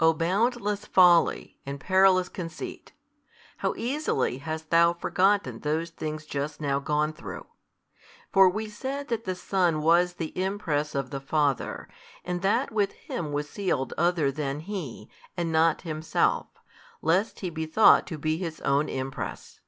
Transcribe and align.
O 0.00 0.12
boundless 0.12 0.84
folly, 0.84 1.56
and 1.64 1.78
perilous 1.78 2.28
conceit! 2.28 2.90
how 3.58 3.72
easily 3.76 4.38
hast 4.38 4.70
thou 4.70 4.94
forgotten 4.94 5.60
those 5.60 5.90
things 5.90 6.26
just 6.26 6.60
now 6.60 6.80
gone 6.80 7.12
through. 7.12 7.46
For 8.32 8.48
we 8.50 8.68
said 8.68 9.06
that 9.10 9.26
the 9.26 9.36
Son 9.36 9.80
was 9.80 10.14
the 10.14 10.36
Impress 10.36 10.96
of 10.96 11.10
the 11.10 11.20
Father, 11.20 11.88
and 12.24 12.42
that 12.42 12.72
with 12.72 12.90
Him 12.94 13.30
was 13.30 13.48
sealed 13.48 13.94
other 13.96 14.32
than 14.32 14.58
He, 14.58 15.08
and 15.36 15.52
not 15.52 15.82
Himself, 15.82 16.48
lest 17.00 17.38
He 17.38 17.48
be 17.48 17.64
thought 17.64 18.08
to 18.08 18.18
be 18.18 18.38
His 18.38 18.60
Own 18.62 18.88
Impress. 18.88 19.60